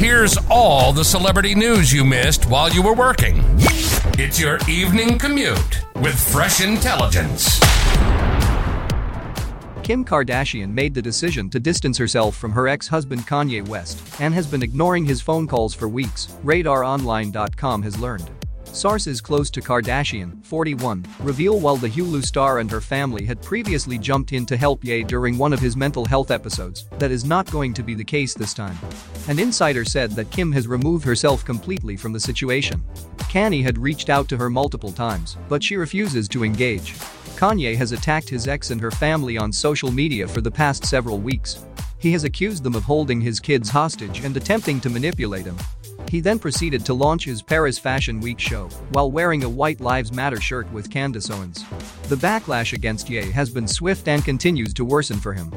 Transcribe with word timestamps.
Here's 0.00 0.38
all 0.48 0.94
the 0.94 1.04
celebrity 1.04 1.54
news 1.54 1.92
you 1.92 2.06
missed 2.06 2.46
while 2.46 2.70
you 2.70 2.82
were 2.82 2.94
working. 2.94 3.44
It's 4.18 4.40
your 4.40 4.58
evening 4.66 5.18
commute 5.18 5.84
with 5.96 6.18
fresh 6.18 6.62
intelligence. 6.62 7.60
Kim 9.82 10.02
Kardashian 10.02 10.72
made 10.72 10.94
the 10.94 11.02
decision 11.02 11.50
to 11.50 11.60
distance 11.60 11.98
herself 11.98 12.34
from 12.34 12.52
her 12.52 12.66
ex-husband 12.66 13.26
Kanye 13.26 13.68
West 13.68 14.02
and 14.22 14.32
has 14.32 14.46
been 14.46 14.62
ignoring 14.62 15.04
his 15.04 15.20
phone 15.20 15.46
calls 15.46 15.74
for 15.74 15.86
weeks, 15.86 16.28
RadarOnline.com 16.44 17.82
has 17.82 17.98
learned. 17.98 18.30
Sources 18.72 19.20
close 19.20 19.50
to 19.50 19.60
Kardashian, 19.60 20.44
41, 20.44 21.04
reveal 21.20 21.58
while 21.58 21.76
the 21.76 21.88
Hulu 21.88 22.24
star 22.24 22.60
and 22.60 22.70
her 22.70 22.80
family 22.80 23.26
had 23.26 23.42
previously 23.42 23.98
jumped 23.98 24.32
in 24.32 24.46
to 24.46 24.56
help 24.56 24.84
Ye 24.84 25.02
during 25.02 25.36
one 25.36 25.52
of 25.52 25.58
his 25.58 25.76
mental 25.76 26.04
health 26.04 26.30
episodes, 26.30 26.86
that 26.98 27.10
is 27.10 27.24
not 27.24 27.50
going 27.50 27.74
to 27.74 27.82
be 27.82 27.94
the 27.94 28.04
case 28.04 28.32
this 28.32 28.54
time. 28.54 28.78
An 29.28 29.40
insider 29.40 29.84
said 29.84 30.12
that 30.12 30.30
Kim 30.30 30.52
has 30.52 30.68
removed 30.68 31.04
herself 31.04 31.44
completely 31.44 31.96
from 31.96 32.12
the 32.12 32.20
situation. 32.20 32.82
Kanye 33.18 33.62
had 33.62 33.76
reached 33.76 34.08
out 34.08 34.28
to 34.28 34.36
her 34.36 34.48
multiple 34.48 34.92
times, 34.92 35.36
but 35.48 35.62
she 35.62 35.76
refuses 35.76 36.28
to 36.28 36.44
engage. 36.44 36.94
Kanye 37.36 37.76
has 37.76 37.90
attacked 37.90 38.28
his 38.28 38.46
ex 38.46 38.70
and 38.70 38.80
her 38.80 38.90
family 38.92 39.36
on 39.36 39.52
social 39.52 39.90
media 39.90 40.28
for 40.28 40.40
the 40.40 40.50
past 40.50 40.84
several 40.84 41.18
weeks. 41.18 41.64
He 42.00 42.12
has 42.12 42.24
accused 42.24 42.64
them 42.64 42.74
of 42.74 42.82
holding 42.82 43.20
his 43.20 43.38
kids 43.38 43.68
hostage 43.68 44.24
and 44.24 44.34
attempting 44.36 44.80
to 44.80 44.90
manipulate 44.90 45.44
him. 45.44 45.56
He 46.08 46.20
then 46.20 46.38
proceeded 46.38 46.84
to 46.86 46.94
launch 46.94 47.26
his 47.26 47.42
Paris 47.42 47.78
Fashion 47.78 48.20
Week 48.20 48.40
show 48.40 48.68
while 48.92 49.12
wearing 49.12 49.44
a 49.44 49.48
White 49.48 49.80
Lives 49.80 50.10
Matter 50.10 50.40
shirt 50.40 50.70
with 50.72 50.90
Candace 50.90 51.30
Owens. 51.30 51.62
The 52.08 52.16
backlash 52.16 52.72
against 52.72 53.10
Ye 53.10 53.30
has 53.30 53.50
been 53.50 53.68
swift 53.68 54.08
and 54.08 54.24
continues 54.24 54.72
to 54.74 54.84
worsen 54.84 55.18
for 55.18 55.34
him. 55.34 55.52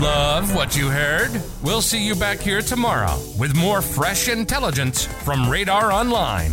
Love 0.00 0.54
what 0.54 0.76
you 0.76 0.88
heard? 0.88 1.30
We'll 1.62 1.82
see 1.82 2.04
you 2.04 2.14
back 2.14 2.38
here 2.38 2.62
tomorrow 2.62 3.18
with 3.38 3.54
more 3.56 3.82
fresh 3.82 4.28
intelligence 4.28 5.04
from 5.04 5.50
Radar 5.50 5.92
Online. 5.92 6.52